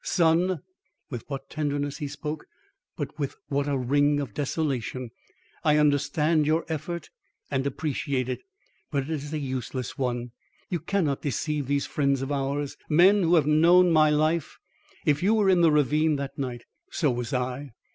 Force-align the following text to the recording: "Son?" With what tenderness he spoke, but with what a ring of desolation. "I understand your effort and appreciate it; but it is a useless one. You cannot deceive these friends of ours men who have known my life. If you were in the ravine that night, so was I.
"Son?" 0.03 0.61
With 1.11 1.25
what 1.29 1.47
tenderness 1.47 1.99
he 1.99 2.07
spoke, 2.07 2.47
but 2.97 3.19
with 3.19 3.35
what 3.49 3.67
a 3.67 3.77
ring 3.77 4.19
of 4.19 4.33
desolation. 4.33 5.11
"I 5.63 5.77
understand 5.77 6.47
your 6.47 6.65
effort 6.67 7.11
and 7.51 7.67
appreciate 7.67 8.27
it; 8.27 8.41
but 8.89 9.03
it 9.03 9.09
is 9.11 9.31
a 9.31 9.37
useless 9.37 9.99
one. 9.99 10.31
You 10.71 10.79
cannot 10.79 11.21
deceive 11.21 11.67
these 11.67 11.85
friends 11.85 12.23
of 12.23 12.31
ours 12.31 12.77
men 12.89 13.21
who 13.21 13.35
have 13.35 13.45
known 13.45 13.91
my 13.91 14.09
life. 14.09 14.57
If 15.05 15.21
you 15.21 15.35
were 15.35 15.51
in 15.51 15.61
the 15.61 15.71
ravine 15.71 16.15
that 16.15 16.35
night, 16.35 16.65
so 16.89 17.11
was 17.11 17.31
I. 17.31 17.69